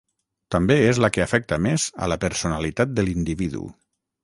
També 0.53 0.77
és 0.85 0.99
la 1.05 1.09
que 1.17 1.23
afecta 1.25 1.59
més 1.67 1.85
a 2.05 2.09
la 2.13 2.19
personalitat 2.25 2.97
de 3.01 3.07
l'individu. 3.09 3.65